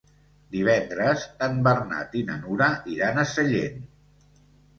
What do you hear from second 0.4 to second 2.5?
Divendres en Bernat i na